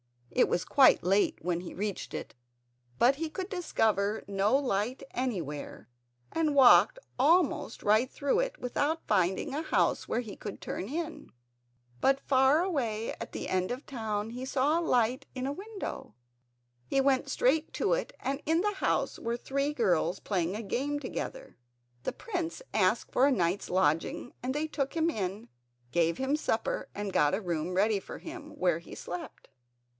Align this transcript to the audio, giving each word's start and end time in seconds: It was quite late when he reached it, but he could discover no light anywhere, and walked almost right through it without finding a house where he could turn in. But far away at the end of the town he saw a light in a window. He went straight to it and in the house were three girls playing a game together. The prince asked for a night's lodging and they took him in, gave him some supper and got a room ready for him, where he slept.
It 0.31 0.49
was 0.49 0.65
quite 0.65 1.03
late 1.03 1.37
when 1.41 1.59
he 1.61 1.75
reached 1.75 2.15
it, 2.15 2.33
but 2.97 3.17
he 3.17 3.29
could 3.29 3.49
discover 3.49 4.23
no 4.27 4.55
light 4.57 5.03
anywhere, 5.11 5.89
and 6.31 6.55
walked 6.55 6.97
almost 7.19 7.83
right 7.83 8.09
through 8.09 8.39
it 8.39 8.57
without 8.57 9.05
finding 9.05 9.53
a 9.53 9.61
house 9.61 10.07
where 10.07 10.21
he 10.21 10.35
could 10.35 10.59
turn 10.59 10.87
in. 10.87 11.31
But 11.99 12.19
far 12.21 12.63
away 12.63 13.11
at 13.19 13.31
the 13.33 13.47
end 13.47 13.69
of 13.69 13.79
the 13.79 13.85
town 13.91 14.31
he 14.31 14.43
saw 14.43 14.79
a 14.79 14.81
light 14.81 15.27
in 15.35 15.45
a 15.45 15.51
window. 15.51 16.15
He 16.87 16.99
went 17.01 17.29
straight 17.29 17.71
to 17.73 17.93
it 17.93 18.15
and 18.19 18.41
in 18.45 18.61
the 18.61 18.75
house 18.75 19.19
were 19.19 19.37
three 19.37 19.73
girls 19.73 20.19
playing 20.19 20.55
a 20.55 20.63
game 20.63 20.97
together. 20.99 21.57
The 22.03 22.13
prince 22.13 22.63
asked 22.73 23.11
for 23.11 23.27
a 23.27 23.31
night's 23.31 23.69
lodging 23.69 24.33
and 24.41 24.55
they 24.55 24.65
took 24.67 24.95
him 24.95 25.11
in, 25.11 25.49
gave 25.91 26.17
him 26.17 26.31
some 26.35 26.37
supper 26.37 26.89
and 26.95 27.13
got 27.13 27.35
a 27.35 27.41
room 27.41 27.75
ready 27.75 27.99
for 27.99 28.17
him, 28.17 28.57
where 28.57 28.79
he 28.79 28.95
slept. 28.95 29.49